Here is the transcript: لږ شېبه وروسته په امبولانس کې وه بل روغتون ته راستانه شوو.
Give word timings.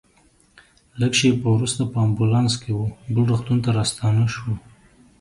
لږ 0.99 1.13
شېبه 1.19 1.47
وروسته 1.53 1.81
په 1.91 1.97
امبولانس 2.07 2.53
کې 2.61 2.71
وه 2.77 2.87
بل 3.13 3.23
روغتون 3.31 3.57
ته 3.65 3.69
راستانه 3.79 4.23
شوو. 4.33 4.55